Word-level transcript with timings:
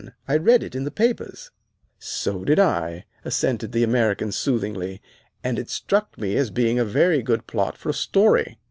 I 0.27 0.35
read 0.35 0.63
it 0.63 0.73
in 0.73 0.83
the 0.83 0.89
papers." 0.89 1.51
"So 1.99 2.43
did 2.43 2.57
I," 2.57 3.05
assented 3.23 3.71
the 3.71 3.83
American 3.83 4.31
soothingly; 4.31 4.99
"and 5.43 5.59
it 5.59 5.69
struck 5.69 6.17
me 6.17 6.35
as 6.37 6.49
being 6.49 6.79
a 6.79 6.85
very 6.85 7.21
good 7.21 7.45
plot 7.45 7.77
for 7.77 7.89
a 7.89 7.93
story. 7.93 8.57